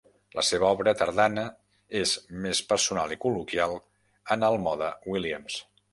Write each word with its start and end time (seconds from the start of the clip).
La 0.37 0.43
seva 0.45 0.69
obra 0.75 0.93
tardana 1.01 1.43
és 2.01 2.13
més 2.45 2.61
personal 2.71 3.15
i 3.17 3.19
col·loquial 3.27 3.77
en 4.37 4.47
el 4.49 4.59
mode 4.65 4.89
Williams. 5.13 5.61